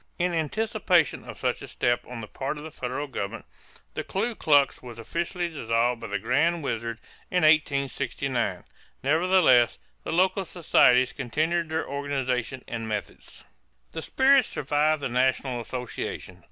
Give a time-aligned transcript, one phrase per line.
[0.17, 3.45] In anticipation of such a step on the part of the federal government,
[3.93, 6.97] the Ku Klux was officially dissolved by the "Grand Wizard"
[7.29, 8.63] in 1869.
[9.03, 13.43] Nevertheless, the local societies continued their organization and methods.
[13.91, 16.39] The spirit survived the national association.